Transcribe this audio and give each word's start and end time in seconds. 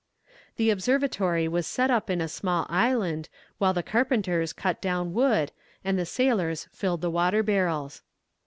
The 0.55 0.71
observatory 0.71 1.47
was 1.47 1.67
set 1.67 1.91
up 1.91 2.09
in 2.09 2.21
a 2.21 2.27
small 2.27 2.65
island, 2.69 3.29
while 3.59 3.71
the 3.71 3.83
carpenters 3.83 4.51
cut 4.51 4.81
down 4.81 5.13
wood, 5.13 5.51
and 5.83 5.95
the 5.95 6.07
sailors 6.07 6.67
filled 6.71 7.01
the 7.01 7.11
water 7.11 7.43
barrels. 7.43 8.01